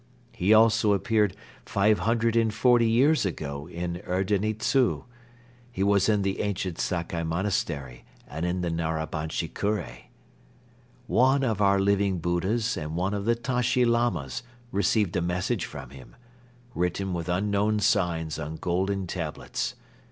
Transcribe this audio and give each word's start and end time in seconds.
He 0.31 0.51
also 0.51 0.93
appeared 0.93 1.35
five 1.63 1.99
hundred 1.99 2.35
and 2.35 2.51
forty 2.51 2.89
years 2.89 3.23
ago 3.23 3.67
in 3.67 3.97
Erdeni 4.07 4.55
Dzu, 4.55 5.03
he 5.71 5.83
was 5.83 6.09
in 6.09 6.23
the 6.23 6.39
ancient 6.41 6.79
Sakkai 6.79 7.23
Monastery 7.23 8.03
and 8.27 8.43
in 8.43 8.61
the 8.61 8.71
Narabanchi 8.71 9.47
Kure. 9.53 10.09
"One 11.05 11.43
of 11.43 11.61
our 11.61 11.79
Living 11.79 12.17
Buddhas 12.17 12.75
and 12.77 12.95
one 12.95 13.13
of 13.13 13.25
the 13.25 13.35
Tashi 13.35 13.85
Lamas 13.85 14.41
received 14.71 15.15
a 15.15 15.21
message 15.21 15.65
from 15.65 15.91
him, 15.91 16.15
written 16.73 17.13
with 17.13 17.29
unknown 17.29 17.79
signs 17.79 18.39
on 18.39 18.55
golden 18.55 19.05
tablets. 19.05 19.75